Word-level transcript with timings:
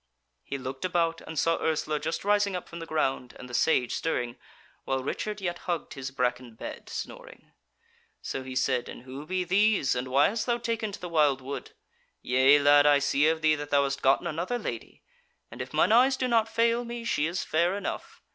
He 0.43 0.57
looked 0.57 0.83
about, 0.83 1.21
and 1.27 1.37
saw 1.37 1.61
Ursula 1.61 1.99
just 1.99 2.25
rising 2.25 2.55
up 2.55 2.67
from 2.67 2.79
the 2.79 2.87
ground 2.87 3.35
and 3.37 3.47
the 3.47 3.53
Sage 3.53 3.93
stirring, 3.93 4.35
while 4.83 5.03
Richard 5.03 5.39
yet 5.39 5.59
hugged 5.69 5.93
his 5.93 6.09
bracken 6.09 6.55
bed, 6.55 6.89
snoring. 6.89 7.51
So 8.19 8.41
he 8.41 8.55
said: 8.55 8.89
"And 8.89 9.03
who 9.03 9.27
be 9.27 9.43
these, 9.43 9.93
and 9.93 10.07
why 10.07 10.29
hast 10.29 10.47
thou 10.47 10.57
taken 10.57 10.91
to 10.91 10.99
the 10.99 11.07
wildwood? 11.07 11.73
Yea 12.23 12.57
lad, 12.57 12.87
I 12.87 12.97
see 12.97 13.27
of 13.27 13.43
thee, 13.43 13.53
that 13.53 13.69
thou 13.69 13.83
hast 13.83 14.01
gotten 14.01 14.25
another 14.25 14.57
Lady; 14.57 15.03
and 15.51 15.61
if 15.61 15.71
mine 15.71 15.91
eyes 15.91 16.17
do 16.17 16.27
not 16.27 16.49
fail 16.49 16.83
me 16.83 17.03
she 17.03 17.27
is 17.27 17.43
fair 17.43 17.77
enough. 17.77 18.23